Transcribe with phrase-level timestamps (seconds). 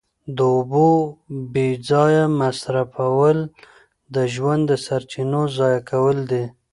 [0.35, 0.89] د اوبو
[1.53, 3.37] بې ځایه مصرفول
[4.15, 6.43] د ژوند د سرچینې ضایع کول دي.